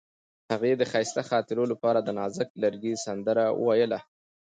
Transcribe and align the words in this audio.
هغې 0.51 0.71
د 0.77 0.83
ښایسته 0.91 1.21
خاطرو 1.29 1.63
لپاره 1.71 1.99
د 2.01 2.09
نازک 2.19 2.49
لرګی 2.63 2.93
سندره 3.05 3.45
ویله. 3.65 3.99